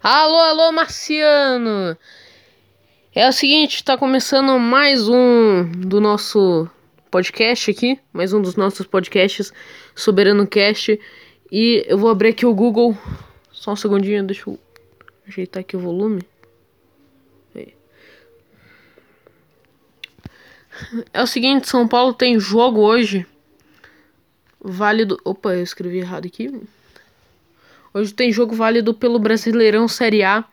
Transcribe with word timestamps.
Alô, 0.00 0.36
alô, 0.36 0.70
Marciano! 0.70 1.98
É 3.12 3.28
o 3.28 3.32
seguinte, 3.32 3.82
tá 3.82 3.98
começando 3.98 4.56
mais 4.56 5.08
um 5.08 5.68
do 5.72 6.00
nosso 6.00 6.70
podcast 7.10 7.72
aqui, 7.72 7.98
mais 8.12 8.32
um 8.32 8.40
dos 8.40 8.54
nossos 8.54 8.86
podcasts, 8.86 9.52
Soberano 9.96 10.46
Cast, 10.46 11.00
e 11.50 11.84
eu 11.88 11.98
vou 11.98 12.10
abrir 12.10 12.28
aqui 12.28 12.46
o 12.46 12.54
Google, 12.54 12.96
só 13.50 13.72
um 13.72 13.76
segundinho, 13.76 14.22
deixa 14.22 14.48
eu 14.48 14.56
ajeitar 15.26 15.62
aqui 15.62 15.76
o 15.76 15.80
volume. 15.80 16.22
É 21.12 21.20
o 21.20 21.26
seguinte, 21.26 21.68
São 21.68 21.88
Paulo 21.88 22.14
tem 22.14 22.38
jogo 22.38 22.82
hoje, 22.82 23.26
válido, 24.60 25.20
opa, 25.24 25.56
eu 25.56 25.62
escrevi 25.64 25.98
errado 25.98 26.26
aqui, 26.26 26.48
Hoje 27.92 28.12
tem 28.12 28.30
jogo 28.30 28.54
válido 28.54 28.92
pelo 28.92 29.18
Brasileirão 29.18 29.88
Série 29.88 30.22
A. 30.22 30.44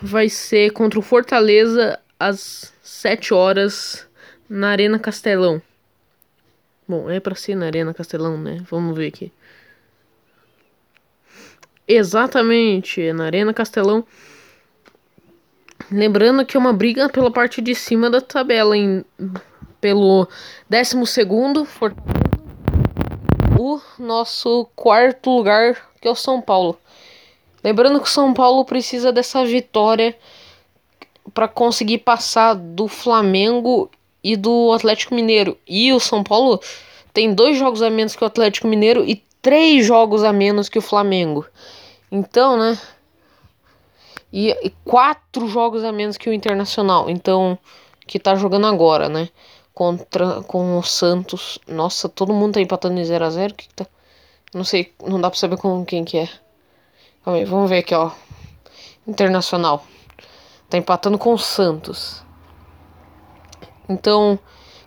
Vai 0.00 0.28
ser 0.28 0.70
contra 0.72 0.98
o 0.98 1.02
Fortaleza 1.02 1.98
às 2.18 2.72
7 2.82 3.34
horas 3.34 4.06
na 4.48 4.70
Arena 4.70 4.98
Castelão. 4.98 5.60
Bom, 6.86 7.10
é 7.10 7.20
para 7.20 7.34
ser 7.34 7.54
na 7.54 7.66
Arena 7.66 7.92
Castelão, 7.92 8.38
né? 8.38 8.64
Vamos 8.70 8.96
ver 8.96 9.08
aqui. 9.08 9.30
Exatamente, 11.86 13.12
na 13.12 13.26
Arena 13.26 13.52
Castelão. 13.52 14.06
Lembrando 15.90 16.44
que 16.46 16.56
é 16.56 16.60
uma 16.60 16.72
briga 16.72 17.08
pela 17.08 17.30
parte 17.30 17.60
de 17.60 17.74
cima 17.74 18.08
da 18.08 18.20
tabela, 18.20 18.76
em, 18.76 19.04
pelo 19.80 20.26
12 20.70 21.06
segundo 21.06 21.64
Fortaleza 21.64 22.17
nosso 24.08 24.66
quarto 24.74 25.30
lugar, 25.30 25.76
que 26.00 26.08
é 26.08 26.10
o 26.10 26.16
São 26.16 26.40
Paulo. 26.40 26.76
Lembrando 27.62 28.00
que 28.00 28.08
o 28.08 28.10
São 28.10 28.32
Paulo 28.32 28.64
precisa 28.64 29.12
dessa 29.12 29.44
vitória 29.44 30.16
para 31.34 31.46
conseguir 31.46 31.98
passar 31.98 32.54
do 32.54 32.88
Flamengo 32.88 33.90
e 34.24 34.34
do 34.34 34.72
Atlético 34.72 35.14
Mineiro. 35.14 35.58
E 35.66 35.92
o 35.92 36.00
São 36.00 36.24
Paulo 36.24 36.58
tem 37.12 37.34
dois 37.34 37.58
jogos 37.58 37.82
a 37.82 37.90
menos 37.90 38.16
que 38.16 38.24
o 38.24 38.26
Atlético 38.26 38.66
Mineiro 38.66 39.04
e 39.04 39.22
três 39.42 39.84
jogos 39.84 40.24
a 40.24 40.32
menos 40.32 40.68
que 40.68 40.78
o 40.78 40.82
Flamengo. 40.82 41.46
Então, 42.10 42.56
né? 42.56 42.78
E, 44.32 44.50
e 44.62 44.70
quatro 44.84 45.46
jogos 45.48 45.84
a 45.84 45.92
menos 45.92 46.16
que 46.16 46.30
o 46.30 46.32
Internacional. 46.32 47.10
Então, 47.10 47.58
que 48.06 48.18
tá 48.18 48.34
jogando 48.34 48.66
agora, 48.66 49.08
né? 49.08 49.28
contra 49.78 50.42
com 50.42 50.76
o 50.76 50.82
Santos. 50.82 51.60
Nossa, 51.68 52.08
todo 52.08 52.32
mundo 52.32 52.54
tá 52.54 52.60
empatando 52.60 52.98
em 52.98 53.04
0 53.04 53.24
a 53.24 53.30
0 53.30 53.54
que, 53.54 53.68
que 53.68 53.74
tá? 53.74 53.86
Não 54.54 54.64
sei, 54.64 54.92
não 55.06 55.20
dá 55.20 55.30
pra 55.30 55.38
saber 55.38 55.58
com 55.58 55.84
quem 55.84 56.04
que 56.04 56.18
é. 56.18 56.28
Calma 57.24 57.38
aí, 57.38 57.44
vamos 57.44 57.68
ver 57.68 57.78
aqui, 57.78 57.94
ó. 57.94 58.10
Internacional. 59.06 59.84
Tá 60.70 60.78
empatando 60.78 61.18
com 61.18 61.34
o 61.34 61.38
Santos. 61.38 62.22
Então, 63.88 64.38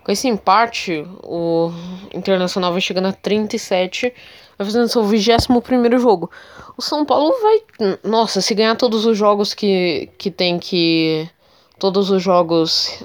com 0.04 0.12
esse 0.12 0.28
empate, 0.28 1.06
o 1.24 1.72
Internacional 2.14 2.72
vai 2.72 2.82
chegando 2.82 3.08
a 3.08 3.14
37, 3.14 4.14
vai 4.58 4.66
fazendo 4.66 4.88
seu 4.88 5.04
21 5.04 6.00
jogo. 6.00 6.32
O 6.76 6.82
São 6.82 7.06
Paulo 7.06 7.34
vai. 7.42 7.98
Nossa, 8.04 8.42
se 8.42 8.56
ganhar 8.56 8.76
todos 8.76 9.06
os 9.06 9.18
jogos 9.18 9.54
que, 9.54 10.10
que 10.18 10.32
tem 10.32 10.58
que. 10.58 11.30
Todos 11.78 12.10
os 12.10 12.22
jogos 12.22 13.04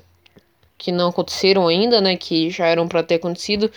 que 0.77 0.93
não 0.93 1.09
aconteceram 1.09 1.67
ainda, 1.67 2.01
né, 2.01 2.17
que 2.17 2.51
já 2.51 2.67
eram 2.67 2.87
para 2.87 3.03
ter 3.03 3.17
acontecido. 3.17 3.71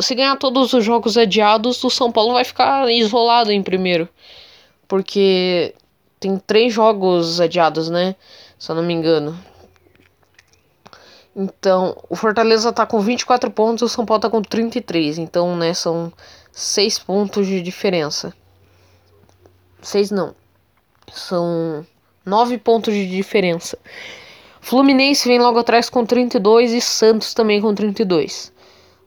Se 0.00 0.14
ganhar 0.14 0.36
todos 0.36 0.72
os 0.72 0.84
jogos 0.84 1.16
adiados, 1.16 1.82
o 1.82 1.90
São 1.90 2.12
Paulo 2.12 2.34
vai 2.34 2.44
ficar 2.44 2.90
isolado 2.90 3.50
em 3.50 3.62
primeiro. 3.62 4.08
Porque 4.86 5.74
tem 6.20 6.38
três 6.38 6.72
jogos 6.72 7.40
adiados, 7.40 7.88
né? 7.88 8.14
Se 8.58 8.70
eu 8.70 8.76
não 8.76 8.82
me 8.82 8.94
engano. 8.94 9.38
Então, 11.34 11.96
o 12.08 12.16
Fortaleza 12.16 12.72
tá 12.72 12.84
com 12.84 13.00
24 13.00 13.50
pontos, 13.50 13.82
o 13.82 13.88
São 13.88 14.04
Paulo 14.04 14.20
tá 14.20 14.28
com 14.28 14.42
33. 14.42 15.18
Então, 15.18 15.56
né, 15.56 15.72
são 15.72 16.12
6 16.50 16.98
pontos 16.98 17.46
de 17.46 17.62
diferença. 17.62 18.34
6 19.80 20.10
não. 20.10 20.34
São 21.12 21.86
9 22.26 22.58
pontos 22.58 22.92
de 22.92 23.06
diferença. 23.06 23.78
Fluminense 24.60 25.28
vem 25.28 25.38
logo 25.38 25.60
atrás 25.60 25.88
com 25.88 26.04
32 26.04 26.72
e 26.72 26.80
Santos 26.80 27.32
também 27.32 27.60
com 27.60 27.72
32. 27.72 28.52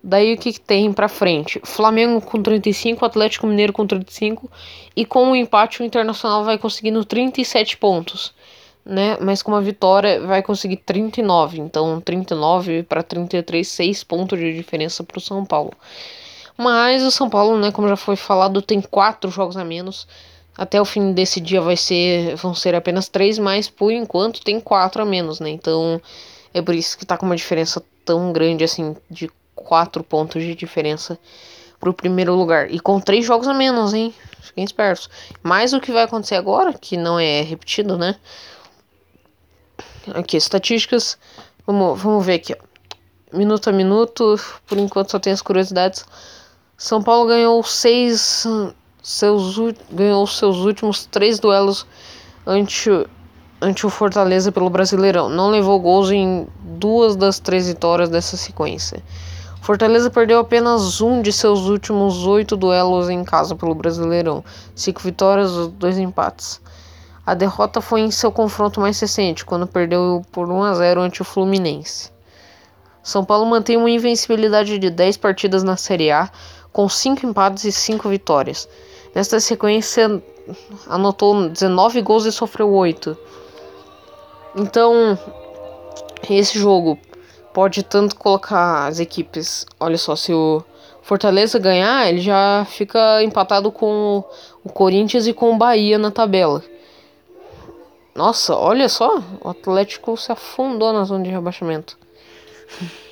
Daí 0.03 0.33
o 0.33 0.37
que, 0.37 0.53
que 0.53 0.59
tem 0.59 0.91
para 0.91 1.07
frente? 1.07 1.61
Flamengo 1.63 2.19
com 2.21 2.41
35, 2.41 3.05
Atlético 3.05 3.45
Mineiro 3.45 3.71
com 3.71 3.85
35 3.85 4.49
e 4.95 5.05
com 5.05 5.31
o 5.31 5.35
empate 5.35 5.81
o 5.81 5.85
Internacional 5.85 6.43
vai 6.43 6.57
conseguindo 6.57 7.05
37 7.05 7.77
pontos, 7.77 8.33
né? 8.83 9.17
Mas 9.21 9.43
com 9.43 9.51
uma 9.51 9.61
vitória 9.61 10.19
vai 10.21 10.41
conseguir 10.41 10.77
39, 10.77 11.59
então 11.59 12.01
39 12.01 12.83
para 12.83 13.03
33, 13.03 13.67
6 13.67 14.03
pontos 14.03 14.39
de 14.39 14.53
diferença 14.53 15.03
para 15.03 15.19
o 15.19 15.21
São 15.21 15.45
Paulo. 15.45 15.73
Mas 16.57 17.03
o 17.03 17.11
São 17.11 17.29
Paulo, 17.29 17.57
né, 17.57 17.71
como 17.71 17.87
já 17.87 17.95
foi 17.95 18.15
falado, 18.15 18.61
tem 18.61 18.81
quatro 18.81 19.29
jogos 19.29 19.55
a 19.55 19.63
menos 19.63 20.07
até 20.57 20.81
o 20.81 20.85
fim 20.85 21.13
desse 21.13 21.39
dia 21.39 21.61
vai 21.61 21.77
ser, 21.77 22.35
vão 22.35 22.53
ser 22.53 22.75
apenas 22.75 23.07
três, 23.07 23.39
mas 23.39 23.69
por 23.69 23.91
enquanto 23.91 24.43
tem 24.43 24.59
quatro 24.59 25.01
a 25.01 25.05
menos, 25.05 25.39
né? 25.39 25.49
Então 25.49 26.01
é 26.53 26.61
por 26.61 26.75
isso 26.75 26.97
que 26.97 27.05
tá 27.05 27.17
com 27.17 27.25
uma 27.25 27.35
diferença 27.35 27.81
tão 28.03 28.31
grande 28.33 28.63
assim, 28.63 28.95
de 29.09 29.29
quatro 29.61 30.03
pontos 30.03 30.41
de 30.43 30.55
diferença 30.55 31.17
pro 31.79 31.93
primeiro 31.93 32.35
lugar. 32.35 32.71
E 32.71 32.79
com 32.79 32.99
três 32.99 33.25
jogos 33.25 33.47
a 33.47 33.53
menos, 33.53 33.93
hein? 33.93 34.13
Fiquem 34.41 34.63
espertos. 34.63 35.09
Mas 35.41 35.73
o 35.73 35.79
que 35.79 35.91
vai 35.91 36.03
acontecer 36.03 36.35
agora, 36.35 36.73
que 36.73 36.97
não 36.97 37.19
é 37.19 37.41
repetido, 37.41 37.97
né? 37.97 38.15
Aqui, 40.13 40.37
estatísticas. 40.37 41.17
Vamos, 41.65 42.01
vamos 42.01 42.25
ver 42.25 42.35
aqui, 42.35 42.53
ó. 42.53 42.71
Minuto 43.35 43.69
a 43.69 43.73
minuto, 43.73 44.35
por 44.67 44.77
enquanto 44.77 45.11
só 45.11 45.19
tem 45.19 45.31
as 45.31 45.41
curiosidades. 45.41 46.05
São 46.77 47.01
Paulo 47.01 47.29
ganhou 47.29 47.63
seis 47.63 48.45
seus, 49.01 49.55
ganhou 49.91 50.27
seus 50.27 50.57
últimos 50.57 51.05
três 51.05 51.39
duelos 51.39 51.85
ante, 52.45 52.89
ante 53.61 53.85
o 53.85 53.89
Fortaleza 53.89 54.51
pelo 54.51 54.69
Brasileirão. 54.69 55.29
Não 55.29 55.49
levou 55.49 55.79
gols 55.79 56.11
em 56.11 56.47
duas 56.59 57.15
das 57.15 57.39
três 57.39 57.67
vitórias 57.67 58.09
dessa 58.09 58.35
sequência. 58.35 59.01
Fortaleza 59.61 60.09
perdeu 60.09 60.39
apenas 60.39 61.01
um 61.01 61.21
de 61.21 61.31
seus 61.31 61.67
últimos 61.67 62.25
oito 62.25 62.57
duelos 62.57 63.09
em 63.09 63.23
casa 63.23 63.55
pelo 63.55 63.75
Brasileirão, 63.75 64.43
cinco 64.75 64.99
vitórias, 65.01 65.51
dois 65.67 65.99
empates. 65.99 66.59
A 67.23 67.35
derrota 67.35 67.79
foi 67.79 68.01
em 68.01 68.09
seu 68.09 68.31
confronto 68.31 68.81
mais 68.81 68.99
recente, 68.99 69.45
quando 69.45 69.67
perdeu 69.67 70.25
por 70.31 70.49
1 70.49 70.63
a 70.63 70.73
0 70.73 71.01
ante 71.01 71.21
o 71.21 71.25
Fluminense. 71.25 72.11
São 73.03 73.23
Paulo 73.23 73.45
mantém 73.45 73.77
uma 73.77 73.89
invencibilidade 73.89 74.79
de 74.79 74.89
10 74.89 75.17
partidas 75.17 75.61
na 75.61 75.77
Série 75.77 76.09
A, 76.09 76.31
com 76.73 76.89
5 76.89 77.23
empates 77.27 77.63
e 77.63 77.71
5 77.71 78.09
vitórias. 78.09 78.67
Nesta 79.13 79.39
sequência, 79.39 80.23
anotou 80.87 81.49
19 81.49 82.01
gols 82.01 82.25
e 82.25 82.31
sofreu 82.31 82.73
8. 82.73 83.15
Então, 84.55 85.17
esse 86.27 86.57
jogo 86.57 86.97
pode 87.53 87.83
tanto 87.83 88.15
colocar 88.15 88.87
as 88.87 88.99
equipes. 88.99 89.65
Olha 89.79 89.97
só, 89.97 90.15
se 90.15 90.33
o 90.33 90.63
Fortaleza 91.01 91.59
ganhar, 91.59 92.07
ele 92.07 92.21
já 92.21 92.65
fica 92.69 93.23
empatado 93.23 93.71
com 93.71 94.23
o 94.63 94.69
Corinthians 94.69 95.27
e 95.27 95.33
com 95.33 95.53
o 95.53 95.57
Bahia 95.57 95.97
na 95.97 96.11
tabela. 96.11 96.63
Nossa, 98.13 98.55
olha 98.55 98.89
só, 98.89 99.21
o 99.41 99.49
Atlético 99.49 100.15
se 100.17 100.31
afundou 100.31 100.91
na 100.93 101.03
zona 101.03 101.23
de 101.23 101.29
rebaixamento. 101.29 101.97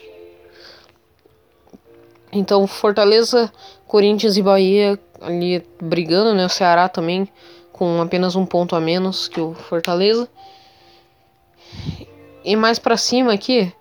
Então, 2.31 2.67
Fortaleza, 2.67 3.51
Corinthians 3.87 4.37
e 4.37 4.43
Bahia 4.43 4.99
ali 5.19 5.65
brigando, 5.81 6.31
né? 6.35 6.45
O 6.45 6.49
Ceará 6.49 6.87
também 6.87 7.27
com 7.71 8.01
apenas 8.01 8.35
um 8.35 8.45
ponto 8.45 8.75
a 8.75 8.79
menos 8.79 9.27
que 9.27 9.41
o 9.41 9.55
Fortaleza. 9.55 10.29
E 12.43 12.55
mais 12.55 12.77
para 12.77 12.97
cima 12.97 13.33
aqui, 13.33 13.73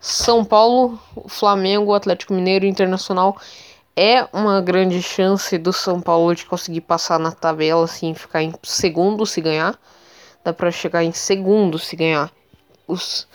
São 0.00 0.44
Paulo, 0.44 0.98
Flamengo, 1.28 1.92
Atlético 1.92 2.32
Mineiro, 2.32 2.64
Internacional 2.64 3.36
é 3.96 4.26
uma 4.32 4.60
grande 4.60 5.02
chance 5.02 5.58
do 5.58 5.72
São 5.72 6.00
Paulo 6.00 6.34
de 6.34 6.46
conseguir 6.46 6.80
passar 6.80 7.18
na 7.18 7.32
tabela 7.32 7.84
assim, 7.84 8.14
ficar 8.14 8.42
em 8.42 8.52
segundo 8.62 9.26
se 9.26 9.40
ganhar. 9.40 9.78
Dá 10.42 10.52
para 10.52 10.70
chegar 10.70 11.04
em 11.04 11.12
segundo 11.12 11.78
se 11.78 11.96
ganhar. 11.96 12.32
Os 12.88 13.28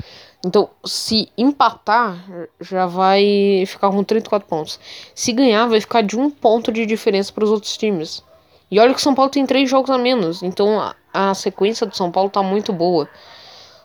então, 0.46 0.70
se 0.86 1.28
empatar, 1.36 2.24
já 2.62 2.86
vai 2.86 3.64
ficar 3.66 3.90
com 3.90 4.04
34 4.04 4.48
pontos. 4.48 4.80
Se 5.16 5.32
ganhar, 5.32 5.66
vai 5.66 5.82
ficar 5.82 6.02
de 6.02 6.16
um 6.20 6.30
ponto 6.30 6.72
de 6.72 6.86
diferença 6.86 7.34
para 7.34 7.44
os 7.44 7.50
outros 7.50 7.76
times. 7.76 8.24
E 8.70 8.80
olha 8.80 8.94
que 8.94 9.00
o 9.00 9.02
São 9.02 9.16
Paulo 9.16 9.32
tem 9.32 9.44
três 9.44 9.68
jogos 9.68 9.90
a 9.90 9.98
menos. 9.98 10.44
Então, 10.44 10.80
a, 10.80 10.96
a 11.12 11.34
sequência 11.34 11.88
do 11.88 11.96
São 11.96 12.12
Paulo 12.12 12.30
tá 12.30 12.44
muito 12.44 12.72
boa. 12.72 13.10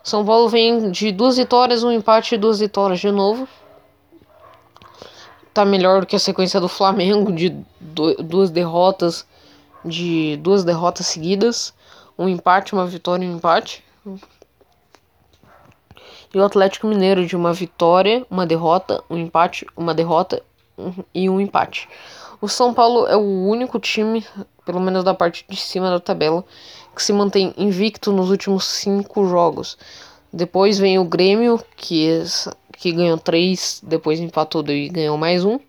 São 0.03 0.25
Paulo 0.25 0.49
vem 0.49 0.91
de 0.91 1.11
duas 1.11 1.37
vitórias, 1.37 1.83
um 1.83 1.91
empate 1.91 2.35
e 2.35 2.37
duas 2.37 2.59
vitórias 2.59 2.99
de 2.99 3.11
novo. 3.11 3.47
Tá 5.53 5.65
melhor 5.65 6.01
do 6.01 6.07
que 6.07 6.15
a 6.15 6.19
sequência 6.19 6.59
do 6.59 6.67
Flamengo, 6.67 7.31
de 7.31 7.49
duas 7.79 8.49
derrotas 8.49 9.25
de 9.83 10.37
duas 10.37 10.63
derrotas 10.63 11.07
seguidas, 11.07 11.73
um 12.17 12.27
empate, 12.27 12.73
uma 12.73 12.85
vitória 12.85 13.25
e 13.25 13.27
um 13.27 13.35
empate. 13.35 13.83
E 16.33 16.37
o 16.37 16.43
Atlético 16.43 16.87
Mineiro 16.87 17.25
de 17.25 17.35
uma 17.35 17.51
vitória, 17.51 18.25
uma 18.29 18.45
derrota, 18.45 19.03
um 19.09 19.17
empate, 19.17 19.65
uma 19.75 19.93
derrota 19.93 20.41
e 21.13 21.29
um 21.29 21.41
empate. 21.41 21.89
O 22.39 22.47
São 22.47 22.73
Paulo 22.73 23.05
é 23.07 23.15
o 23.15 23.47
único 23.47 23.79
time, 23.79 24.25
pelo 24.65 24.79
menos 24.79 25.03
da 25.03 25.13
parte 25.13 25.45
de 25.47 25.57
cima 25.57 25.89
da 25.89 25.99
tabela, 25.99 26.43
que 26.95 27.03
se 27.03 27.13
mantém 27.13 27.53
invicto 27.57 28.11
nos 28.11 28.29
últimos 28.29 28.65
cinco 28.65 29.25
jogos. 29.27 29.77
Depois 30.31 30.77
vem 30.77 30.97
o 30.97 31.03
Grêmio, 31.03 31.63
que, 31.75 32.23
que 32.77 32.91
ganhou 32.91 33.17
três, 33.17 33.81
depois 33.83 34.19
empatou 34.19 34.63
e 34.69 34.89
ganhou 34.89 35.17
mais 35.17 35.43
um. 35.43 35.59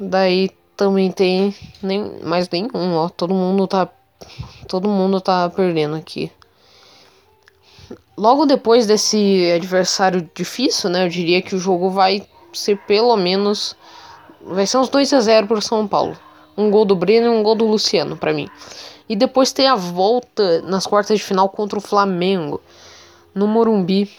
Daí 0.00 0.50
também 0.76 1.10
tem 1.10 1.54
nem 1.82 2.20
mais 2.22 2.48
nenhum, 2.48 2.94
ó. 2.94 3.08
Todo 3.08 3.34
mundo 3.34 3.66
tá 3.66 3.88
todo 4.66 4.88
mundo 4.88 5.20
tá 5.20 5.50
perdendo 5.50 5.96
aqui. 5.96 6.30
Logo 8.16 8.46
depois 8.46 8.86
desse 8.86 9.50
adversário 9.54 10.28
difícil, 10.34 10.90
né? 10.90 11.04
Eu 11.04 11.08
diria 11.08 11.42
que 11.42 11.54
o 11.54 11.58
jogo 11.58 11.90
vai 11.90 12.26
ser 12.52 12.78
pelo 12.78 13.16
menos 13.16 13.76
vai 14.40 14.66
ser 14.66 14.78
uns 14.78 14.88
2 14.88 15.12
a 15.12 15.20
0 15.20 15.46
pro 15.46 15.60
São 15.60 15.86
Paulo. 15.86 16.16
Um 16.56 16.70
gol 16.70 16.84
do 16.84 16.96
Breno 16.96 17.26
e 17.26 17.30
um 17.30 17.42
gol 17.42 17.54
do 17.54 17.66
Luciano 17.66 18.16
para 18.16 18.32
mim. 18.32 18.48
E 19.08 19.16
depois 19.16 19.52
tem 19.52 19.66
a 19.66 19.74
volta 19.74 20.60
nas 20.62 20.86
quartas 20.86 21.18
de 21.18 21.24
final 21.24 21.48
contra 21.48 21.78
o 21.78 21.82
Flamengo 21.82 22.60
no 23.34 23.46
Morumbi, 23.46 24.10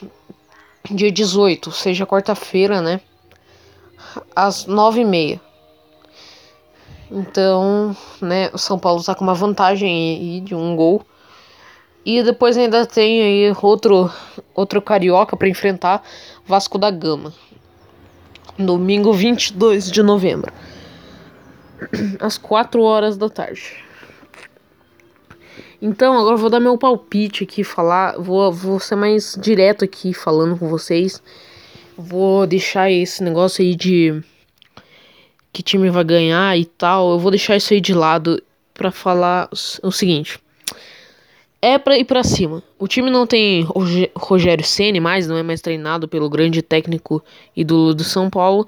dia 0.89 1.11
18, 1.11 1.71
seja 1.71 2.05
quarta-feira, 2.05 2.81
né? 2.81 3.01
Às 4.35 4.65
9h30. 4.65 5.39
Então, 7.11 7.95
né, 8.21 8.49
o 8.53 8.57
São 8.57 8.77
Paulo 8.77 9.03
tá 9.03 9.15
com 9.15 9.23
uma 9.23 9.33
vantagem 9.33 9.89
aí 9.89 10.41
de 10.41 10.55
um 10.55 10.75
gol. 10.75 11.05
E 12.05 12.23
depois 12.23 12.57
ainda 12.57 12.85
tem 12.85 13.21
aí 13.21 13.55
outro, 13.61 14.11
outro 14.55 14.81
carioca 14.81 15.35
para 15.35 15.49
enfrentar 15.49 16.03
Vasco 16.45 16.77
da 16.77 16.89
Gama. 16.89 17.33
Domingo 18.57 19.11
22 19.13 19.91
de 19.91 20.01
novembro. 20.01 20.51
Às 22.19 22.37
4 22.37 22.81
horas 22.81 23.17
da 23.17 23.29
tarde. 23.29 23.88
Então, 25.81 26.17
agora 26.17 26.35
vou 26.35 26.49
dar 26.49 26.59
meu 26.59 26.77
palpite 26.77 27.43
aqui, 27.43 27.63
falar, 27.63 28.17
vou, 28.19 28.51
vou 28.51 28.79
ser 28.79 28.95
mais 28.95 29.37
direto 29.39 29.85
aqui 29.85 30.13
falando 30.13 30.57
com 30.57 30.67
vocês. 30.67 31.21
Vou 31.97 32.45
deixar 32.45 32.91
esse 32.91 33.23
negócio 33.23 33.63
aí 33.63 33.75
de 33.75 34.21
que 35.51 35.63
time 35.63 35.89
vai 35.89 36.03
ganhar 36.03 36.57
e 36.57 36.65
tal, 36.65 37.11
eu 37.11 37.19
vou 37.19 37.31
deixar 37.31 37.55
isso 37.55 37.73
aí 37.73 37.81
de 37.81 37.93
lado 37.93 38.41
para 38.73 38.91
falar 38.91 39.49
o 39.83 39.91
seguinte. 39.91 40.39
É 41.61 41.77
para 41.77 41.97
ir 41.97 42.05
para 42.05 42.23
cima. 42.23 42.63
O 42.77 42.87
time 42.87 43.09
não 43.09 43.27
tem 43.27 43.67
Rogério 44.15 44.63
Ceni 44.63 44.99
mais, 45.01 45.27
não 45.27 45.35
é 45.35 45.43
mais 45.43 45.59
treinado 45.59 46.07
pelo 46.07 46.29
grande 46.29 46.61
técnico 46.61 47.21
ídolo 47.55 47.93
do 47.93 48.03
São 48.03 48.29
Paulo. 48.29 48.65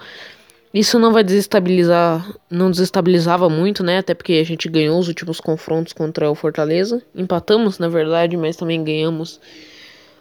Isso 0.73 0.97
não 0.97 1.11
vai 1.11 1.21
desestabilizar, 1.21 2.33
não 2.49 2.71
desestabilizava 2.71 3.49
muito, 3.49 3.83
né? 3.83 3.97
Até 3.97 4.13
porque 4.13 4.33
a 4.33 4.43
gente 4.45 4.69
ganhou 4.69 4.97
os 4.97 5.09
últimos 5.09 5.41
confrontos 5.41 5.91
contra 5.91 6.31
o 6.31 6.35
Fortaleza. 6.35 7.01
Empatamos, 7.13 7.77
na 7.77 7.89
verdade, 7.89 8.37
mas 8.37 8.55
também 8.55 8.81
ganhamos. 8.81 9.39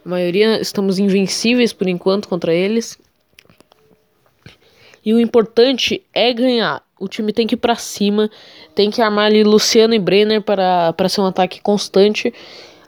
A 0.05 0.08
maioria 0.08 0.61
estamos 0.61 0.99
invencíveis 0.99 1.73
por 1.73 1.87
enquanto 1.87 2.29
contra 2.29 2.52
eles. 2.52 2.99
E 5.05 5.14
o 5.14 5.20
importante 5.20 6.02
é 6.12 6.32
ganhar. 6.32 6.82
O 6.99 7.06
time 7.06 7.32
tem 7.32 7.47
que 7.47 7.55
ir 7.55 7.58
pra 7.58 7.76
cima, 7.76 8.29
tem 8.75 8.91
que 8.91 9.00
armar 9.00 9.26
ali 9.26 9.44
Luciano 9.44 9.94
e 9.94 9.99
Brenner 9.99 10.43
para, 10.43 10.93
para 10.93 11.08
ser 11.08 11.20
um 11.20 11.26
ataque 11.26 11.61
constante, 11.62 12.35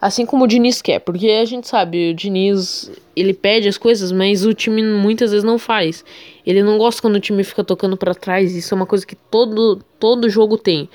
assim 0.03 0.27
como 0.27 0.43
o 0.43 0.49
Diniz 0.49 0.83
quer, 0.83 0.99
porque 0.99 1.29
a 1.29 1.45
gente 1.45 1.69
sabe, 1.69 2.11
o 2.11 2.15
Diniz 2.15 2.91
ele 3.15 3.33
pede 3.33 3.69
as 3.69 3.79
coisas, 3.79 4.11
mas 4.11 4.45
o 4.45 4.53
time 4.53 4.83
muitas 4.83 5.31
vezes 5.31 5.45
não 5.45 5.59
faz. 5.59 6.05
Ele 6.45 6.61
não 6.61 6.77
gosta 6.77 7.01
quando 7.01 7.15
o 7.15 7.21
time 7.21 7.45
fica 7.45 7.63
tocando 7.63 7.97
para 7.97 8.13
trás, 8.13 8.53
isso 8.57 8.75
é 8.75 8.77
uma 8.77 8.85
coisa 8.85 9.07
que 9.07 9.15
todo, 9.15 9.81
todo 10.01 10.29
jogo 10.29 10.59
tem. 10.59 10.89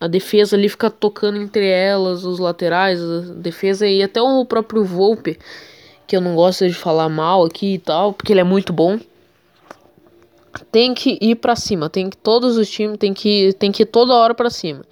A 0.00 0.06
defesa 0.06 0.54
ali 0.54 0.68
fica 0.68 0.88
tocando 0.88 1.38
entre 1.38 1.66
elas, 1.66 2.24
os 2.24 2.38
laterais, 2.38 3.02
a 3.02 3.32
defesa 3.34 3.84
e 3.84 4.00
até 4.00 4.22
o 4.22 4.44
próprio 4.44 4.84
Volpe, 4.84 5.36
que 6.06 6.16
eu 6.16 6.20
não 6.20 6.36
gosto 6.36 6.68
de 6.68 6.74
falar 6.74 7.08
mal 7.08 7.44
aqui 7.44 7.74
e 7.74 7.78
tal, 7.78 8.12
porque 8.12 8.32
ele 8.32 8.40
é 8.40 8.44
muito 8.44 8.72
bom 8.72 9.00
tem 10.72 10.92
que 10.94 11.18
ir 11.20 11.36
para 11.36 11.54
cima, 11.54 11.88
tem 11.88 12.10
que 12.10 12.16
todos 12.16 12.56
os 12.56 12.68
times 12.68 12.98
tem 12.98 13.14
que 13.14 13.52
tem 13.58 13.70
que 13.70 13.82
ir 13.82 13.86
toda 13.86 14.14
hora 14.14 14.34
para 14.34 14.50
cima. 14.50 14.84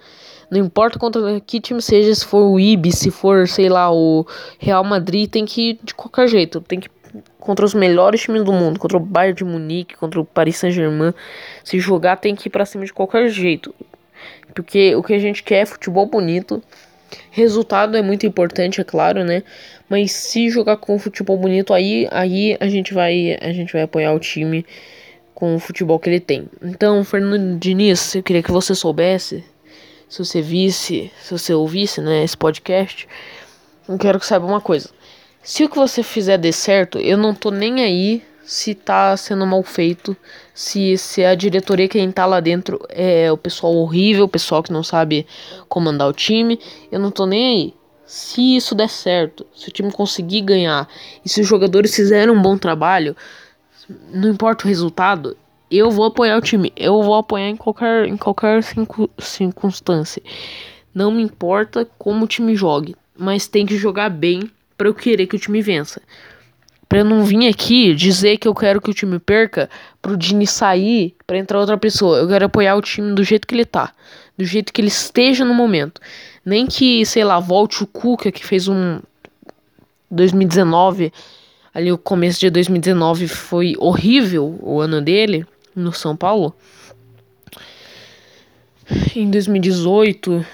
Não 0.49 0.59
importa 0.59 0.97
contra 0.97 1.39
que 1.41 1.59
time 1.59 1.81
seja, 1.81 2.13
se 2.15 2.25
for 2.25 2.43
o 2.43 2.59
Ibis, 2.59 2.95
se 2.95 3.11
for, 3.11 3.47
sei 3.47 3.67
lá, 3.67 3.91
o 3.91 4.25
Real 4.57 4.83
Madrid, 4.83 5.29
tem 5.29 5.45
que 5.45 5.71
ir 5.71 5.79
de 5.83 5.93
qualquer 5.93 6.27
jeito, 6.27 6.61
tem 6.61 6.79
que 6.79 6.89
contra 7.39 7.65
os 7.65 7.73
melhores 7.73 8.21
times 8.21 8.43
do 8.43 8.51
mundo, 8.51 8.79
contra 8.79 8.97
o 8.97 8.99
Bayern 8.99 9.37
de 9.37 9.43
Munique, 9.43 9.95
contra 9.95 10.19
o 10.19 10.25
Paris 10.25 10.57
Saint-Germain, 10.57 11.13
se 11.63 11.79
jogar 11.79 12.17
tem 12.17 12.35
que 12.35 12.47
ir 12.47 12.51
para 12.51 12.65
cima 12.65 12.85
de 12.85 12.93
qualquer 12.93 13.29
jeito. 13.29 13.73
Porque 14.53 14.95
o 14.95 15.03
que 15.03 15.13
a 15.13 15.19
gente 15.19 15.43
quer 15.43 15.59
é 15.59 15.65
futebol 15.65 16.05
bonito. 16.05 16.61
Resultado 17.31 17.95
é 17.95 18.01
muito 18.01 18.25
importante, 18.25 18.81
é 18.81 18.83
claro, 18.83 19.23
né? 19.23 19.43
Mas 19.89 20.11
se 20.11 20.49
jogar 20.49 20.77
com 20.77 20.99
futebol 20.99 21.37
bonito 21.37 21.73
aí, 21.73 22.07
aí 22.11 22.57
a 22.59 22.67
gente 22.67 22.93
vai 22.93 23.37
a 23.39 23.53
gente 23.53 23.71
vai 23.71 23.83
apoiar 23.83 24.13
o 24.13 24.19
time 24.19 24.65
com 25.33 25.55
o 25.55 25.59
futebol 25.59 25.99
que 25.99 26.09
ele 26.09 26.19
tem. 26.19 26.49
Então, 26.61 27.03
Fernando 27.03 27.57
Diniz, 27.59 28.15
eu 28.15 28.23
queria 28.23 28.43
que 28.43 28.51
você 28.51 28.75
soubesse, 28.75 29.43
se 30.09 30.23
você 30.23 30.41
visse, 30.41 31.11
se 31.21 31.31
você 31.31 31.53
ouvisse, 31.53 32.01
né, 32.01 32.23
esse 32.23 32.37
podcast, 32.37 33.07
eu 33.87 33.97
quero 33.97 34.19
que 34.19 34.25
saiba 34.25 34.45
uma 34.45 34.61
coisa. 34.61 34.89
Se 35.43 35.63
o 35.63 35.69
que 35.69 35.77
você 35.77 36.03
fizer 36.03 36.37
der 36.37 36.51
certo, 36.51 36.97
eu 36.97 37.17
não 37.17 37.33
tô 37.33 37.51
nem 37.51 37.81
aí 37.81 38.23
se 38.43 38.73
tá 38.73 39.15
sendo 39.17 39.45
mal 39.45 39.61
feito, 39.61 40.15
se, 40.53 40.97
se 40.97 41.23
a 41.23 41.35
diretoria 41.35 41.89
quem 41.89 42.09
tá 42.09 42.25
lá 42.25 42.39
dentro 42.39 42.79
é 42.87 43.29
o 43.29 43.37
pessoal 43.37 43.75
horrível, 43.75 44.23
o 44.23 44.29
pessoal 44.29 44.63
que 44.63 44.71
não 44.71 44.83
sabe 44.83 45.27
comandar 45.67 46.07
o 46.07 46.13
time, 46.13 46.57
eu 46.89 46.99
não 46.99 47.11
tô 47.11 47.25
nem 47.25 47.45
aí. 47.45 47.73
Se 48.05 48.55
isso 48.55 48.73
der 48.73 48.89
certo, 48.89 49.45
se 49.53 49.67
o 49.67 49.71
time 49.71 49.91
conseguir 49.91 50.39
ganhar 50.41 50.87
e 51.25 51.27
se 51.27 51.41
os 51.41 51.47
jogadores 51.47 51.93
fizerem 51.93 52.33
um 52.33 52.41
bom 52.41 52.57
trabalho, 52.57 53.17
não 54.13 54.29
importa 54.29 54.63
o 54.63 54.67
resultado, 54.69 55.35
eu 55.69 55.91
vou 55.91 56.05
apoiar 56.05 56.37
o 56.37 56.41
time. 56.41 56.71
Eu 56.75 57.01
vou 57.01 57.15
apoiar 57.15 57.49
em 57.49 57.55
qualquer, 57.55 58.07
em 58.07 58.17
qualquer 58.17 58.61
circunstância. 59.19 60.21
Não 60.93 61.11
me 61.11 61.21
importa 61.21 61.87
como 61.97 62.25
o 62.25 62.27
time 62.27 62.55
jogue, 62.55 62.95
mas 63.17 63.47
tem 63.47 63.65
que 63.65 63.77
jogar 63.77 64.09
bem 64.09 64.49
para 64.77 64.87
eu 64.87 64.93
querer 64.93 65.27
que 65.27 65.35
o 65.35 65.39
time 65.39 65.61
vença. 65.61 66.01
Pra 66.87 66.99
eu 66.99 67.05
não 67.05 67.23
vir 67.25 67.49
aqui 67.49 67.93
dizer 67.93 68.37
que 68.37 68.47
eu 68.47 68.55
quero 68.55 68.81
que 68.81 68.89
o 68.89 68.93
time 68.93 69.19
perca 69.19 69.69
pro 70.01 70.15
Dini 70.15 70.47
sair 70.47 71.15
para 71.25 71.37
entrar 71.37 71.59
outra 71.59 71.77
pessoa. 71.77 72.17
Eu 72.17 72.27
quero 72.27 72.45
apoiar 72.45 72.75
o 72.75 72.81
time 72.81 73.13
do 73.13 73.23
jeito 73.23 73.45
que 73.45 73.53
ele 73.53 73.65
tá. 73.65 73.93
Do 74.37 74.45
jeito 74.45 74.71
que 74.71 74.79
ele 74.79 74.87
esteja 74.87 75.43
no 75.43 75.53
momento. 75.53 75.99
Nem 76.45 76.65
que, 76.65 77.05
sei 77.05 77.25
lá, 77.25 77.39
volte 77.39 77.83
o 77.83 77.87
Cuca 77.87 78.31
que 78.31 78.45
fez 78.45 78.69
um 78.69 79.01
2019 80.09 81.11
ali 81.77 81.91
o 81.91 81.97
começo 81.97 82.39
de 82.39 82.49
2019 82.49 83.27
foi 83.27 83.75
horrível 83.77 84.57
o 84.61 84.79
ano 84.81 84.99
dele 84.99 85.45
no 85.77 85.93
São 85.93 86.15
Paulo. 86.15 86.55
Em 89.15 89.29
2018 89.29 90.45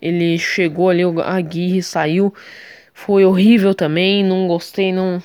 ele 0.00 0.38
chegou 0.38 0.88
ali, 0.88 1.04
o 1.04 1.20
Aguirre 1.20 1.82
saiu, 1.82 2.34
foi 2.92 3.24
horrível 3.24 3.74
também, 3.74 4.24
não 4.24 4.48
gostei, 4.48 4.92
não. 4.92 5.22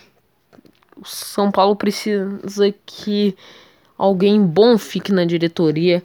O 1.00 1.06
São 1.06 1.51
Paulo 1.51 1.75
precisa 1.75 2.74
que 2.86 3.36
alguém 3.98 4.42
bom 4.46 4.77
fique 4.77 5.12
na 5.12 5.25
diretoria 5.25 6.04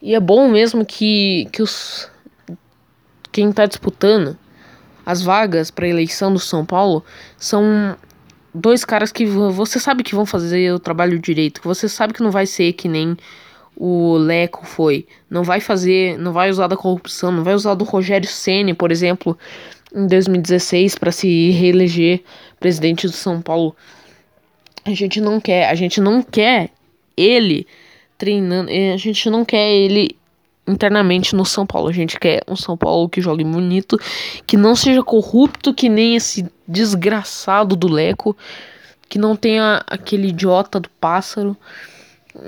e 0.00 0.14
é 0.14 0.20
bom 0.20 0.48
mesmo 0.48 0.84
que 0.84 1.48
que 1.52 1.62
os 1.62 2.10
quem 3.32 3.50
está 3.50 3.66
disputando 3.66 4.38
as 5.04 5.20
vagas 5.20 5.70
para 5.70 5.88
eleição 5.88 6.32
do 6.32 6.38
São 6.38 6.64
Paulo 6.64 7.04
são 7.36 7.96
dois 8.54 8.84
caras 8.84 9.10
que 9.10 9.26
você 9.26 9.80
sabe 9.80 10.04
que 10.04 10.14
vão 10.14 10.24
fazer 10.24 10.72
o 10.72 10.78
trabalho 10.78 11.18
direito, 11.18 11.60
que 11.60 11.66
você 11.66 11.88
sabe 11.88 12.14
que 12.14 12.22
não 12.22 12.30
vai 12.30 12.46
ser 12.46 12.72
que 12.74 12.88
nem 12.88 13.16
o 13.76 14.16
Leco 14.16 14.64
foi, 14.64 15.06
não 15.28 15.42
vai 15.42 15.60
fazer, 15.60 16.16
não 16.18 16.32
vai 16.32 16.48
usar 16.48 16.68
da 16.68 16.76
corrupção, 16.76 17.32
não 17.32 17.42
vai 17.42 17.54
usar 17.54 17.74
do 17.74 17.84
Rogério 17.84 18.28
Ceni, 18.28 18.72
por 18.72 18.92
exemplo, 18.92 19.36
em 19.92 20.06
2016 20.06 20.96
para 20.96 21.10
se 21.10 21.50
reeleger 21.50 22.22
presidente 22.60 23.06
do 23.06 23.12
São 23.12 23.42
Paulo. 23.42 23.74
A 24.84 24.94
gente 24.94 25.20
não 25.20 25.40
quer, 25.40 25.68
a 25.68 25.74
gente 25.74 26.00
não 26.00 26.22
quer 26.22 26.70
ele 27.16 27.66
treinando, 28.16 28.70
a 28.70 28.96
gente 28.96 29.28
não 29.28 29.44
quer 29.44 29.72
ele 29.72 30.16
internamente 30.66 31.34
no 31.34 31.44
São 31.44 31.66
Paulo. 31.66 31.88
A 31.88 31.92
gente 31.92 32.18
quer 32.18 32.42
um 32.48 32.56
São 32.56 32.76
Paulo 32.76 33.08
que 33.08 33.20
jogue 33.20 33.44
bonito, 33.44 33.98
que 34.46 34.56
não 34.56 34.74
seja 34.74 35.02
corrupto, 35.02 35.74
que 35.74 35.88
nem 35.88 36.16
esse 36.16 36.46
desgraçado 36.66 37.76
do 37.76 37.88
Leco, 37.88 38.36
que 39.08 39.18
não 39.18 39.36
tenha 39.36 39.82
aquele 39.86 40.28
idiota 40.28 40.80
do 40.80 40.88
pássaro. 41.00 41.56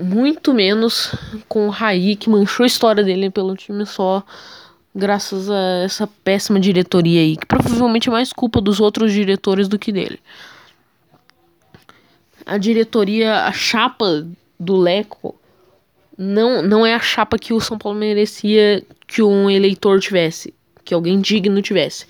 muito 0.02 0.52
menos 0.52 1.14
com 1.48 1.68
o 1.68 1.70
Raí, 1.70 2.16
que 2.16 2.28
manchou 2.28 2.64
a 2.64 2.66
história 2.66 3.04
dele 3.04 3.30
pelo 3.30 3.54
time 3.54 3.86
só 3.86 4.24
graças 4.96 5.50
a 5.50 5.84
essa 5.84 6.06
péssima 6.24 6.58
diretoria 6.58 7.20
aí, 7.20 7.36
que 7.36 7.44
provavelmente 7.44 8.08
é 8.08 8.12
mais 8.12 8.32
culpa 8.32 8.60
dos 8.62 8.80
outros 8.80 9.12
diretores 9.12 9.68
do 9.68 9.78
que 9.78 9.92
dele. 9.92 10.18
A 12.46 12.56
diretoria, 12.56 13.44
a 13.44 13.52
chapa 13.52 14.26
do 14.58 14.76
Leco 14.76 15.34
não, 16.16 16.62
não 16.62 16.86
é 16.86 16.94
a 16.94 17.00
chapa 17.00 17.38
que 17.38 17.52
o 17.52 17.60
São 17.60 17.76
Paulo 17.78 17.98
merecia 17.98 18.82
que 19.06 19.22
um 19.22 19.50
eleitor 19.50 20.00
tivesse, 20.00 20.54
que 20.84 20.94
alguém 20.94 21.20
digno 21.20 21.60
tivesse. 21.60 22.06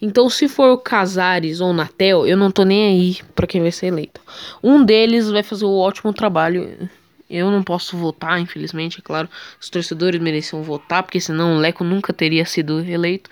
Então, 0.00 0.28
se 0.28 0.48
for 0.48 0.70
o 0.70 0.78
Casares 0.78 1.60
ou 1.60 1.70
o 1.70 1.72
Natel, 1.72 2.26
eu 2.26 2.36
não 2.36 2.50
tô 2.50 2.64
nem 2.64 2.88
aí 2.88 3.18
para 3.34 3.46
quem 3.46 3.60
vai 3.60 3.70
ser 3.70 3.86
eleito. 3.86 4.20
Um 4.62 4.84
deles 4.84 5.30
vai 5.30 5.42
fazer 5.42 5.64
um 5.64 5.76
ótimo 5.76 6.12
trabalho. 6.12 6.88
Eu 7.30 7.50
não 7.50 7.62
posso 7.62 7.96
votar, 7.96 8.40
infelizmente, 8.40 8.98
é 8.98 9.02
claro. 9.02 9.28
Os 9.60 9.70
torcedores 9.70 10.20
mereciam 10.20 10.62
votar, 10.62 11.02
porque 11.02 11.20
senão 11.20 11.56
o 11.56 11.58
Leco 11.58 11.84
nunca 11.84 12.12
teria 12.12 12.44
sido 12.44 12.80
eleito. 12.80 13.30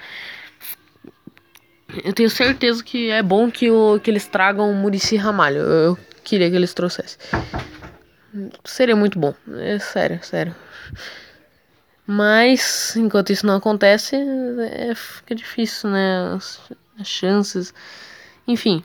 Eu 2.05 2.13
tenho 2.13 2.31
certeza 2.31 2.85
que 2.85 3.11
é 3.11 3.23
bom 3.23 3.51
que, 3.51 3.69
o, 3.69 3.99
que 3.99 4.11
eles 4.11 4.27
tragam 4.27 4.71
o 4.71 4.75
Murici 4.75 5.17
Ramalho. 5.17 5.59
Eu 5.59 5.99
queria 6.23 6.49
que 6.49 6.55
eles 6.55 6.73
trouxessem. 6.73 7.19
Seria 8.65 8.97
muito 8.97 9.19
bom. 9.19 9.35
É 9.59 9.79
sério, 9.79 10.21
sério. 10.23 10.55
Mas, 12.07 12.97
enquanto 12.97 13.31
isso 13.31 13.47
não 13.47 13.57
acontece, 13.57 14.17
é, 14.17 14.95
fica 14.95 15.35
difícil, 15.35 15.91
né? 15.91 16.35
As, 16.35 16.61
as 16.99 17.07
chances. 17.07 17.73
Enfim. 18.47 18.85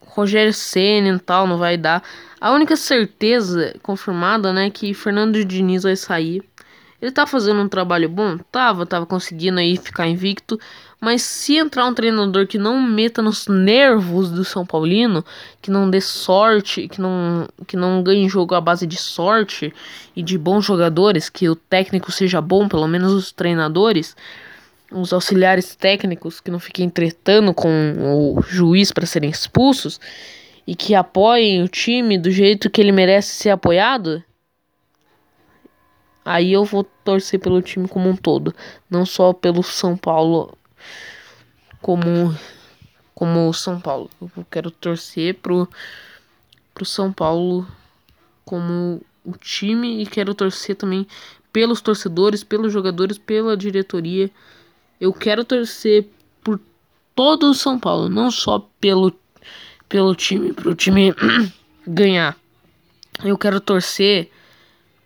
Rogério 0.00 0.52
Senna 0.52 1.16
e 1.16 1.18
tal, 1.18 1.46
não 1.46 1.56
vai 1.56 1.76
dar. 1.78 2.02
A 2.38 2.50
única 2.50 2.76
certeza 2.76 3.74
confirmada, 3.82 4.52
né, 4.52 4.68
que 4.68 4.92
Fernando 4.92 5.42
Diniz 5.44 5.84
vai 5.84 5.96
sair. 5.96 6.42
Ele 7.02 7.10
tá 7.10 7.26
fazendo 7.26 7.60
um 7.60 7.68
trabalho 7.68 8.08
bom? 8.08 8.38
Tava, 8.52 8.86
tava 8.86 9.04
conseguindo 9.04 9.58
aí 9.58 9.76
ficar 9.76 10.06
invicto. 10.06 10.56
Mas 11.00 11.22
se 11.22 11.56
entrar 11.56 11.84
um 11.84 11.92
treinador 11.92 12.46
que 12.46 12.56
não 12.56 12.80
meta 12.80 13.20
nos 13.20 13.48
nervos 13.48 14.30
do 14.30 14.44
São 14.44 14.64
Paulino, 14.64 15.24
que 15.60 15.68
não 15.68 15.90
dê 15.90 16.00
sorte, 16.00 16.86
que 16.86 17.00
não, 17.00 17.48
que 17.66 17.76
não 17.76 18.04
ganhe 18.04 18.28
jogo 18.28 18.54
à 18.54 18.60
base 18.60 18.86
de 18.86 18.96
sorte 18.96 19.74
e 20.14 20.22
de 20.22 20.38
bons 20.38 20.64
jogadores, 20.64 21.28
que 21.28 21.48
o 21.48 21.56
técnico 21.56 22.12
seja 22.12 22.40
bom, 22.40 22.68
pelo 22.68 22.86
menos 22.86 23.12
os 23.12 23.32
treinadores, 23.32 24.14
os 24.92 25.12
auxiliares 25.12 25.74
técnicos 25.74 26.38
que 26.40 26.52
não 26.52 26.60
fiquem 26.60 26.88
tretando 26.88 27.52
com 27.52 27.94
o 27.98 28.42
juiz 28.42 28.92
para 28.92 29.06
serem 29.06 29.28
expulsos 29.30 29.98
e 30.64 30.76
que 30.76 30.94
apoiem 30.94 31.64
o 31.64 31.68
time 31.68 32.16
do 32.16 32.30
jeito 32.30 32.70
que 32.70 32.80
ele 32.80 32.92
merece 32.92 33.34
ser 33.34 33.50
apoiado, 33.50 34.22
aí 36.24 36.52
eu 36.52 36.64
vou 36.64 36.84
torcer 37.04 37.40
pelo 37.40 37.62
time 37.62 37.88
como 37.88 38.08
um 38.08 38.16
todo, 38.16 38.54
não 38.88 39.04
só 39.04 39.32
pelo 39.32 39.62
São 39.62 39.96
Paulo 39.96 40.56
como 41.80 42.34
como 43.14 43.48
o 43.48 43.52
São 43.52 43.80
Paulo. 43.80 44.10
Eu 44.20 44.46
quero 44.50 44.70
torcer 44.70 45.34
pro 45.36 45.68
pro 46.74 46.84
São 46.84 47.12
Paulo 47.12 47.66
como 48.44 49.02
o 49.24 49.32
time 49.36 50.02
e 50.02 50.06
quero 50.06 50.34
torcer 50.34 50.76
também 50.76 51.06
pelos 51.52 51.80
torcedores, 51.80 52.42
pelos 52.42 52.72
jogadores, 52.72 53.18
pela 53.18 53.56
diretoria. 53.56 54.30
Eu 55.00 55.12
quero 55.12 55.44
torcer 55.44 56.08
por 56.42 56.58
todo 57.14 57.50
o 57.50 57.54
São 57.54 57.78
Paulo, 57.78 58.08
não 58.08 58.30
só 58.30 58.68
pelo 58.80 59.12
pelo 59.88 60.14
time, 60.14 60.52
pro 60.54 60.74
time 60.74 61.14
ganhar. 61.86 62.36
Eu 63.22 63.36
quero 63.36 63.60
torcer 63.60 64.30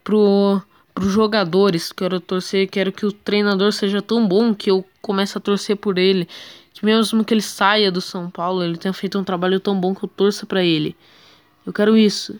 pro 0.04 0.62
os 0.98 1.12
jogadores, 1.12 1.92
quero 1.92 2.18
torcer, 2.20 2.68
quero 2.68 2.90
que 2.90 3.04
o 3.04 3.12
treinador 3.12 3.72
seja 3.72 4.00
tão 4.00 4.26
bom 4.26 4.54
que 4.54 4.70
eu 4.70 4.84
comece 5.02 5.36
a 5.36 5.40
torcer 5.40 5.76
por 5.76 5.98
ele, 5.98 6.26
que 6.72 6.84
mesmo 6.84 7.24
que 7.24 7.34
ele 7.34 7.42
saia 7.42 7.92
do 7.92 8.00
São 8.00 8.30
Paulo, 8.30 8.62
ele 8.64 8.76
tenha 8.76 8.92
feito 8.92 9.18
um 9.18 9.24
trabalho 9.24 9.60
tão 9.60 9.78
bom 9.78 9.94
que 9.94 10.04
eu 10.04 10.08
torça 10.08 10.46
para 10.46 10.64
ele. 10.64 10.96
Eu 11.66 11.72
quero 11.72 11.96
isso. 11.96 12.38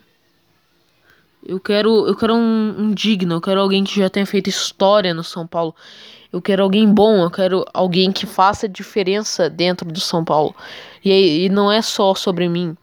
Eu 1.45 1.59
quero, 1.59 2.07
eu 2.07 2.15
quero 2.15 2.35
um, 2.35 2.75
um 2.77 2.93
digno, 2.93 3.35
eu 3.35 3.41
quero 3.41 3.61
alguém 3.61 3.83
que 3.83 3.99
já 3.99 4.09
tenha 4.09 4.25
feito 4.25 4.49
história 4.49 5.13
no 5.13 5.23
São 5.23 5.45
Paulo. 5.45 5.75
Eu 6.33 6.41
quero 6.41 6.63
alguém 6.63 6.91
bom, 6.91 7.23
eu 7.23 7.31
quero 7.31 7.63
alguém 7.73 8.11
que 8.11 8.25
faça 8.25 8.67
diferença 8.67 9.49
dentro 9.49 9.89
do 9.89 9.99
São 9.99 10.25
Paulo. 10.25 10.55
E, 11.05 11.45
e 11.45 11.49
não 11.49 11.71
é 11.71 11.81
só 11.81 12.13
sobre 12.15 12.49
mim, 12.49 12.75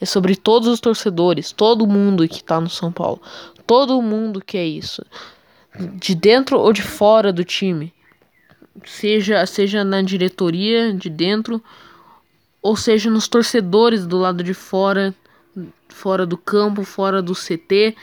é 0.00 0.06
sobre 0.06 0.34
todos 0.34 0.66
os 0.68 0.80
torcedores, 0.80 1.52
todo 1.52 1.86
mundo 1.86 2.26
que 2.26 2.42
tá 2.42 2.60
no 2.60 2.70
São 2.70 2.90
Paulo. 2.90 3.20
Todo 3.66 4.00
mundo 4.00 4.42
quer 4.44 4.64
isso. 4.64 5.04
De 5.96 6.14
dentro 6.14 6.58
ou 6.58 6.72
de 6.72 6.82
fora 6.82 7.32
do 7.32 7.44
time. 7.44 7.92
Seja, 8.84 9.44
seja 9.46 9.84
na 9.84 10.00
diretoria 10.00 10.92
de 10.94 11.10
dentro 11.10 11.62
ou 12.62 12.76
seja 12.76 13.10
nos 13.10 13.28
torcedores 13.28 14.06
do 14.06 14.18
lado 14.18 14.42
de 14.42 14.54
fora, 14.54 15.14
fora 15.88 16.24
do 16.24 16.36
campo, 16.36 16.82
fora 16.82 17.20
do 17.20 17.34
CT. 17.34 17.94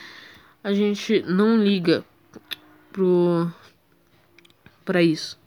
A 0.63 0.73
gente 0.73 1.23
não 1.27 1.57
liga 1.57 2.05
pro 2.91 3.51
para 4.85 5.01
isso. 5.01 5.37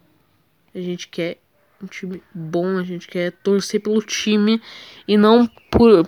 A 0.74 0.80
gente 0.80 1.08
quer 1.08 1.38
um 1.82 1.86
time 1.86 2.22
bom, 2.34 2.76
a 2.76 2.82
gente 2.82 3.08
quer 3.08 3.32
torcer 3.32 3.80
pelo 3.80 4.02
time 4.02 4.60
e 5.08 5.16
não 5.16 5.46
por 5.70 6.06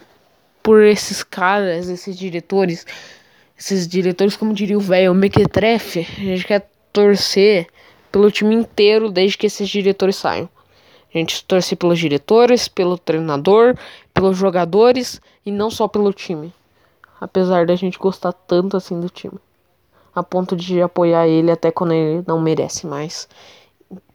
por 0.62 0.82
esses 0.82 1.22
caras, 1.22 1.88
esses 1.88 2.16
diretores 2.16 2.86
esses 3.62 3.86
diretores, 3.86 4.36
como 4.36 4.52
diria 4.52 4.76
o 4.76 4.80
velho 4.80 5.14
Mequetrefe, 5.14 6.00
a 6.00 6.20
gente 6.20 6.44
quer 6.44 6.68
torcer 6.92 7.68
pelo 8.10 8.28
time 8.28 8.56
inteiro 8.56 9.08
desde 9.08 9.38
que 9.38 9.46
esses 9.46 9.68
diretores 9.68 10.16
saiam. 10.16 10.48
A 11.14 11.16
gente 11.16 11.44
torce 11.44 11.76
pelos 11.76 12.00
diretores, 12.00 12.66
pelo 12.66 12.98
treinador, 12.98 13.76
pelos 14.12 14.36
jogadores 14.36 15.20
e 15.46 15.52
não 15.52 15.70
só 15.70 15.86
pelo 15.86 16.12
time. 16.12 16.52
Apesar 17.20 17.64
da 17.64 17.76
gente 17.76 18.00
gostar 18.00 18.32
tanto 18.32 18.76
assim 18.76 18.98
do 18.98 19.08
time. 19.08 19.38
A 20.12 20.24
ponto 20.24 20.56
de 20.56 20.82
apoiar 20.82 21.28
ele 21.28 21.52
até 21.52 21.70
quando 21.70 21.92
ele 21.92 22.24
não 22.26 22.40
merece 22.40 22.84
mais. 22.84 23.28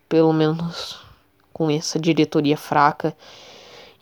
Pelo 0.10 0.34
menos 0.34 1.00
com 1.54 1.72
essa 1.72 1.98
diretoria 1.98 2.58
fraca. 2.58 3.16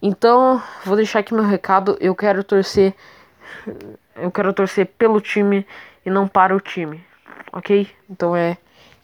Então, 0.01 0.61
vou 0.83 0.95
deixar 0.95 1.19
aqui 1.19 1.33
meu 1.33 1.43
recado. 1.43 1.97
Eu 1.99 2.15
quero 2.15 2.43
torcer 2.43 2.95
eu 4.15 4.31
quero 4.31 4.53
torcer 4.53 4.87
pelo 4.97 5.19
time 5.19 5.65
e 6.05 6.09
não 6.09 6.27
para 6.27 6.55
o 6.55 6.59
time, 6.59 7.03
ok? 7.51 7.87
Então 8.09 8.35
é 8.35 8.57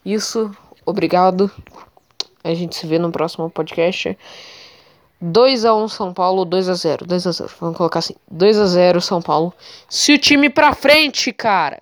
isso. 0.06 0.52
Obrigado. 0.86 1.52
A 2.44 2.54
gente 2.54 2.76
se 2.76 2.88
vê 2.88 2.98
no 2.98 3.12
próximo 3.12 3.50
podcast. 3.50 4.18
2 5.20 5.66
a 5.66 5.76
1 5.76 5.88
São 5.88 6.14
Paulo, 6.14 6.46
2 6.46 6.70
a 6.70 6.74
0, 6.74 7.06
2 7.06 7.28
a 7.28 7.32
0. 7.32 7.52
Vamos 7.60 7.78
colocar 7.78 8.00
assim, 8.00 8.16
2 8.30 8.58
a 8.58 8.66
0 8.66 9.02
São 9.02 9.22
Paulo. 9.22 9.54
Se 9.88 10.14
o 10.14 10.18
time 10.18 10.50
pra 10.50 10.74
frente, 10.74 11.32
cara. 11.32 11.82